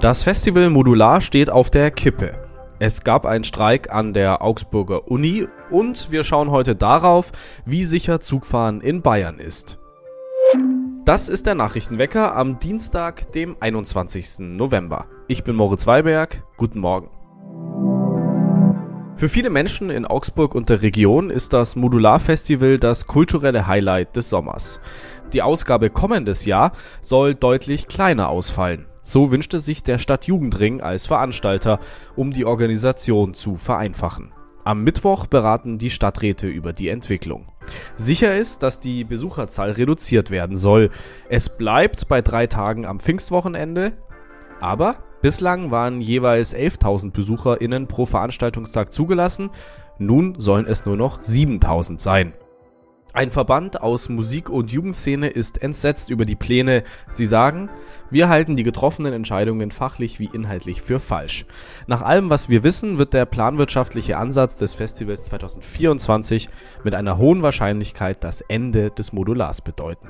[0.00, 2.32] Das Festival Modular steht auf der Kippe.
[2.78, 7.32] Es gab einen Streik an der Augsburger Uni und wir schauen heute darauf,
[7.66, 9.78] wie sicher Zugfahren in Bayern ist.
[11.04, 14.38] Das ist der Nachrichtenwecker am Dienstag, dem 21.
[14.38, 15.04] November.
[15.28, 16.44] Ich bin Moritz Weiberg.
[16.56, 17.10] Guten Morgen.
[19.16, 24.30] Für viele Menschen in Augsburg und der Region ist das Modularfestival das kulturelle Highlight des
[24.30, 24.80] Sommers.
[25.34, 26.72] Die Ausgabe kommendes Jahr
[27.02, 28.86] soll deutlich kleiner ausfallen.
[29.02, 31.78] So wünschte sich der Stadtjugendring als Veranstalter,
[32.16, 34.32] um die Organisation zu vereinfachen.
[34.64, 37.48] Am Mittwoch beraten die Stadträte über die Entwicklung.
[37.96, 40.90] Sicher ist, dass die Besucherzahl reduziert werden soll.
[41.28, 43.92] Es bleibt bei drei Tagen am Pfingstwochenende,
[44.60, 49.50] aber Bislang waren jeweils 11.000 BesucherInnen pro Veranstaltungstag zugelassen,
[49.98, 52.32] nun sollen es nur noch 7.000 sein.
[53.12, 56.84] Ein Verband aus Musik- und Jugendszene ist entsetzt über die Pläne.
[57.12, 57.68] Sie sagen,
[58.08, 61.44] wir halten die getroffenen Entscheidungen fachlich wie inhaltlich für falsch.
[61.88, 66.48] Nach allem, was wir wissen, wird der planwirtschaftliche Ansatz des Festivals 2024
[66.84, 70.08] mit einer hohen Wahrscheinlichkeit das Ende des Modulars bedeuten.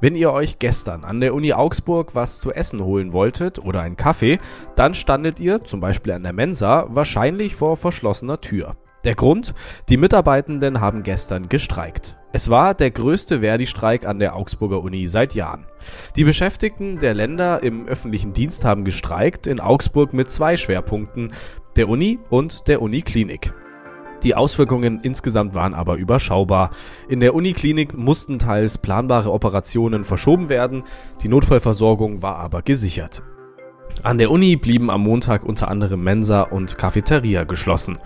[0.00, 3.96] Wenn ihr euch gestern an der Uni Augsburg was zu essen holen wolltet oder einen
[3.96, 4.38] Kaffee,
[4.74, 8.76] dann standet ihr, zum Beispiel an der Mensa, wahrscheinlich vor verschlossener Tür.
[9.06, 9.54] Der Grund?
[9.88, 12.16] Die Mitarbeitenden haben gestern gestreikt.
[12.32, 15.64] Es war der größte Verdi-Streik an der Augsburger Uni seit Jahren.
[16.16, 21.32] Die Beschäftigten der Länder im öffentlichen Dienst haben gestreikt, in Augsburg mit zwei Schwerpunkten,
[21.76, 23.54] der Uni und der Uniklinik.
[24.24, 26.72] Die Auswirkungen insgesamt waren aber überschaubar.
[27.08, 30.82] In der Uniklinik mussten teils planbare Operationen verschoben werden,
[31.22, 33.22] die Notfallversorgung war aber gesichert.
[34.02, 37.98] An der Uni blieben am Montag unter anderem Mensa und Cafeteria geschlossen.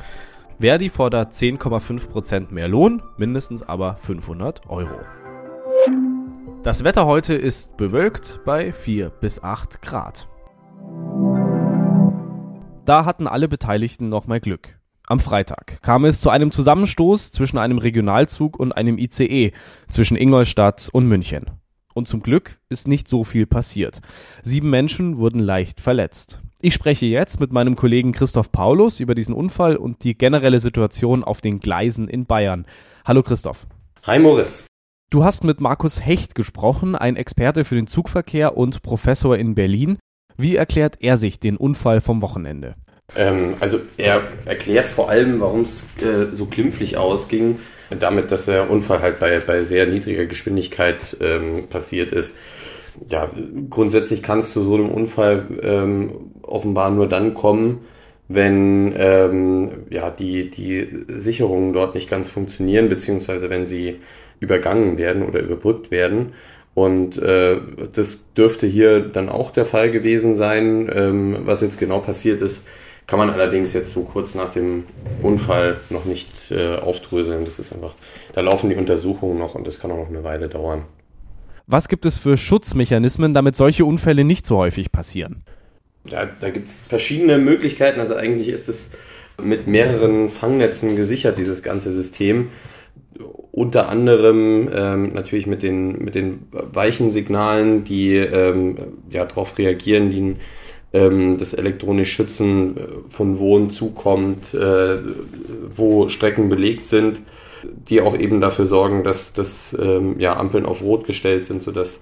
[0.61, 5.01] Verdi fordert 10,5% mehr Lohn, mindestens aber 500 Euro.
[6.63, 10.29] Das Wetter heute ist bewölkt bei 4 bis 8 Grad.
[12.85, 14.79] Da hatten alle Beteiligten nochmal Glück.
[15.07, 19.53] Am Freitag kam es zu einem Zusammenstoß zwischen einem Regionalzug und einem ICE
[19.89, 21.60] zwischen Ingolstadt und München.
[22.01, 24.01] Und zum Glück ist nicht so viel passiert.
[24.43, 26.41] Sieben Menschen wurden leicht verletzt.
[26.63, 31.23] Ich spreche jetzt mit meinem Kollegen Christoph Paulus über diesen Unfall und die generelle Situation
[31.23, 32.65] auf den Gleisen in Bayern.
[33.05, 33.67] Hallo Christoph.
[34.05, 34.65] Hi Moritz.
[35.11, 39.99] Du hast mit Markus Hecht gesprochen, ein Experte für den Zugverkehr und Professor in Berlin.
[40.39, 42.77] Wie erklärt er sich den Unfall vom Wochenende?
[43.17, 47.59] Ähm, also er erklärt vor allem, warum es äh, so glimpflich ausging,
[47.99, 52.35] damit, dass der Unfall halt bei, bei sehr niedriger Geschwindigkeit ähm, passiert ist.
[53.09, 53.29] Ja,
[53.69, 57.81] grundsätzlich kann es zu so einem Unfall ähm, offenbar nur dann kommen,
[58.29, 64.01] wenn ähm, ja, die, die Sicherungen dort nicht ganz funktionieren, beziehungsweise wenn sie
[64.39, 66.35] übergangen werden oder überbrückt werden.
[66.75, 67.59] Und äh,
[67.93, 70.89] das dürfte hier dann auch der Fall gewesen sein.
[70.95, 72.63] Ähm, was jetzt genau passiert ist,
[73.11, 74.85] kann man allerdings jetzt so kurz nach dem
[75.21, 77.45] Unfall noch nicht äh, aufdröseln.
[77.45, 77.97] Das ist einfach,
[78.35, 80.85] da laufen die Untersuchungen noch und das kann auch noch eine Weile dauern.
[81.67, 85.43] Was gibt es für Schutzmechanismen, damit solche Unfälle nicht so häufig passieren?
[86.09, 87.99] Ja, da gibt es verschiedene Möglichkeiten.
[87.99, 88.91] Also eigentlich ist es
[89.43, 92.51] mit mehreren Fangnetzen gesichert, dieses ganze System.
[93.51, 98.77] Unter anderem ähm, natürlich mit den, mit den weichen Signalen, die ähm,
[99.11, 100.37] ja, darauf reagieren, die
[100.93, 104.99] ähm, das elektronisch Schützen äh, von Wohnen zukommt, äh,
[105.71, 107.21] wo Strecken belegt sind,
[107.63, 112.01] die auch eben dafür sorgen, dass, dass ähm, ja, Ampeln auf Rot gestellt sind, sodass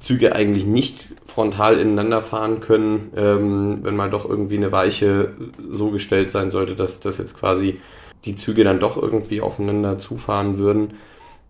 [0.00, 5.34] Züge eigentlich nicht frontal ineinander fahren können, ähm, wenn mal doch irgendwie eine Weiche
[5.70, 7.80] so gestellt sein sollte, dass, dass jetzt quasi
[8.24, 10.94] die Züge dann doch irgendwie aufeinander zufahren würden.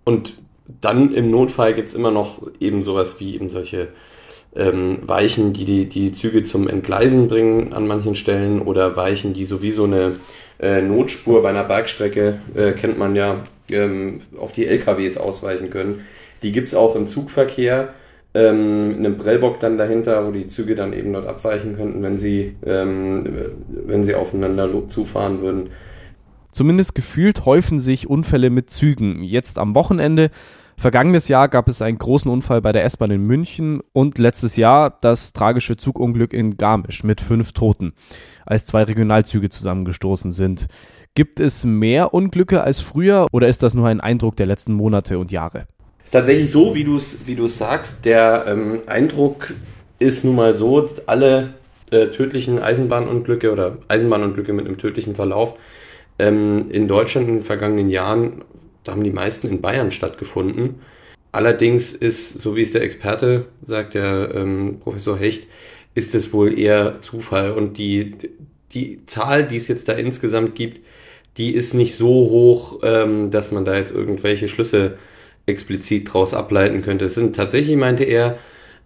[0.04, 0.34] Und
[0.80, 3.88] dann im Notfall gibt's immer noch eben sowas wie eben solche
[4.56, 9.44] ähm, Weichen, die, die die Züge zum Entgleisen bringen an manchen Stellen oder Weichen, die
[9.44, 10.16] sowieso eine
[10.60, 16.02] äh, Notspur bei einer Bergstrecke, äh, kennt man ja, ähm, auf die LKWs ausweichen können.
[16.42, 17.94] Die gibt's auch im Zugverkehr.
[18.32, 22.54] Ähm, einen Prellbock dann dahinter, wo die Züge dann eben dort abweichen könnten, wenn sie,
[22.64, 23.24] ähm,
[23.68, 25.70] wenn sie aufeinander zufahren würden.
[26.52, 29.22] Zumindest gefühlt häufen sich Unfälle mit Zügen.
[29.22, 30.30] Jetzt am Wochenende
[30.80, 34.96] Vergangenes Jahr gab es einen großen Unfall bei der S-Bahn in München und letztes Jahr
[35.02, 37.92] das tragische Zugunglück in Garmisch mit fünf Toten,
[38.46, 40.68] als zwei Regionalzüge zusammengestoßen sind.
[41.14, 45.18] Gibt es mehr Unglücke als früher oder ist das nur ein Eindruck der letzten Monate
[45.18, 45.66] und Jahre?
[46.02, 48.06] Ist tatsächlich so, wie du es wie sagst.
[48.06, 49.52] Der ähm, Eindruck
[49.98, 51.52] ist nun mal so, alle
[51.90, 55.58] äh, tödlichen Eisenbahnunglücke oder Eisenbahnunglücke mit einem tödlichen Verlauf
[56.18, 58.44] ähm, in Deutschland in den vergangenen Jahren
[58.84, 60.80] da haben die meisten in Bayern stattgefunden.
[61.32, 65.46] Allerdings ist, so wie es der Experte sagt, der ähm, Professor Hecht,
[65.94, 67.52] ist es wohl eher Zufall.
[67.52, 68.14] Und die,
[68.72, 70.80] die Zahl, die es jetzt da insgesamt gibt,
[71.36, 74.98] die ist nicht so hoch, ähm, dass man da jetzt irgendwelche Schlüsse
[75.46, 77.06] explizit draus ableiten könnte.
[77.06, 78.38] Es sind tatsächlich, meinte er,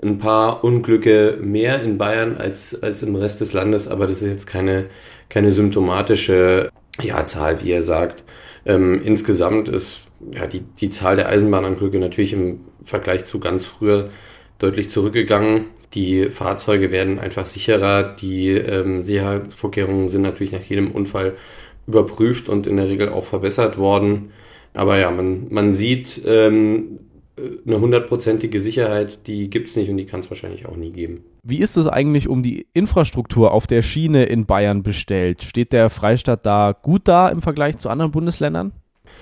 [0.02, 4.29] ein paar Unglücke mehr in Bayern als, als im Rest des Landes, aber das ist
[4.29, 4.87] jetzt keine,
[5.29, 6.70] keine symptomatische
[7.00, 8.23] ja, Zahl, wie er sagt.
[8.66, 10.00] Ähm, insgesamt ist
[10.32, 14.11] ja, die, die Zahl der Eisenbahnunglücke natürlich im Vergleich zu ganz früher
[14.58, 15.66] deutlich zurückgegangen.
[15.94, 18.16] Die Fahrzeuge werden einfach sicherer.
[18.20, 21.37] Die ähm, Sicherheitsvorkehrungen sind natürlich nach jedem Unfall
[21.87, 24.32] überprüft und in der Regel auch verbessert worden.
[24.72, 26.99] Aber ja, man, man sieht, ähm,
[27.37, 31.25] eine hundertprozentige Sicherheit, die gibt's nicht und die kann es wahrscheinlich auch nie geben.
[31.43, 35.43] Wie ist es eigentlich um die Infrastruktur auf der Schiene in Bayern bestellt?
[35.43, 38.73] Steht der Freistaat da gut da im Vergleich zu anderen Bundesländern?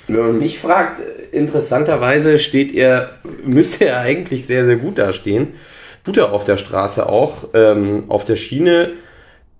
[0.08, 1.00] Wenn man mich fragt,
[1.32, 5.54] interessanterweise steht er, müsste er eigentlich sehr, sehr gut dastehen.
[6.04, 7.48] Tut er auf der Straße auch.
[7.54, 8.94] Ähm, auf der Schiene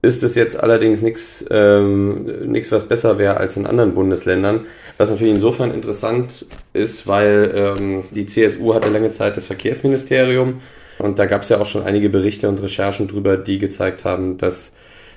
[0.03, 4.67] ist es jetzt allerdings nichts, ähm, nichts, was besser wäre als in anderen Bundesländern.
[4.99, 10.61] Was natürlich insofern interessant ist, weil ähm, die CSU hatte lange Zeit das Verkehrsministerium
[10.99, 14.39] und da gab es ja auch schon einige Berichte und Recherchen drüber, die gezeigt haben,
[14.39, 14.73] dass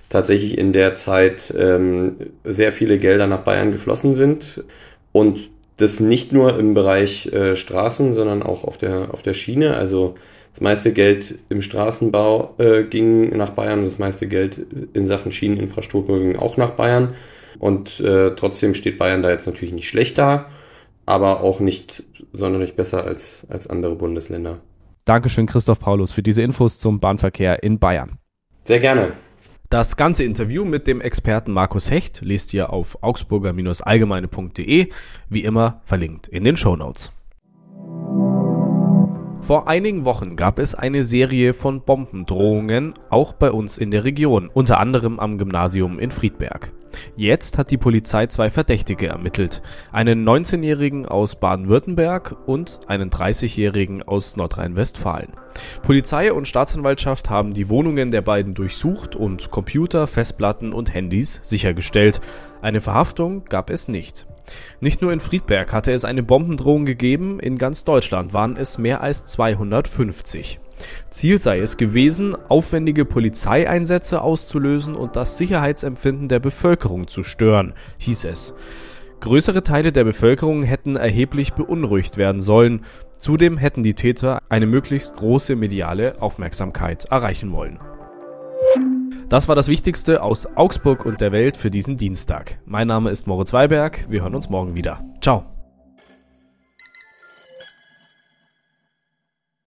[0.10, 4.64] tatsächlich in der Zeit ähm, sehr viele Gelder nach Bayern geflossen sind
[5.12, 9.76] und das nicht nur im Bereich äh, Straßen, sondern auch auf der, auf der Schiene.
[9.76, 10.16] Also
[10.54, 14.60] das meiste Geld im Straßenbau äh, ging nach Bayern und das meiste Geld
[14.94, 17.16] in Sachen Schieneninfrastruktur ging auch nach Bayern.
[17.60, 20.48] Und äh, trotzdem steht Bayern da jetzt natürlich nicht schlecht da,
[21.06, 24.60] aber auch nicht sonderlich besser als, als andere Bundesländer.
[25.06, 28.18] Dankeschön, Christoph Paulus, für diese Infos zum Bahnverkehr in Bayern.
[28.64, 29.12] Sehr gerne.
[29.70, 34.90] Das ganze Interview mit dem Experten Markus Hecht lest ihr auf augsburger-allgemeine.de,
[35.30, 37.12] wie immer verlinkt in den Show Notes.
[39.46, 44.50] Vor einigen Wochen gab es eine Serie von Bombendrohungen, auch bei uns in der Region,
[44.52, 46.72] unter anderem am Gymnasium in Friedberg.
[47.16, 49.62] Jetzt hat die Polizei zwei Verdächtige ermittelt.
[49.92, 55.34] Einen 19-Jährigen aus Baden-Württemberg und einen 30-Jährigen aus Nordrhein-Westfalen.
[55.84, 62.20] Polizei und Staatsanwaltschaft haben die Wohnungen der beiden durchsucht und Computer, Festplatten und Handys sichergestellt.
[62.64, 64.26] Eine Verhaftung gab es nicht.
[64.80, 69.02] Nicht nur in Friedberg hatte es eine Bombendrohung gegeben, in ganz Deutschland waren es mehr
[69.02, 70.60] als 250.
[71.10, 78.26] Ziel sei es gewesen, aufwendige Polizeieinsätze auszulösen und das Sicherheitsempfinden der Bevölkerung zu stören, hieß
[78.26, 78.56] es.
[79.22, 82.86] Größere Teile der Bevölkerung hätten erheblich beunruhigt werden sollen.
[83.18, 87.80] Zudem hätten die Täter eine möglichst große mediale Aufmerksamkeit erreichen wollen.
[89.36, 92.58] Das war das Wichtigste aus Augsburg und der Welt für diesen Dienstag.
[92.64, 94.06] Mein Name ist Moritz Weiberg.
[94.08, 95.04] Wir hören uns morgen wieder.
[95.20, 95.55] Ciao.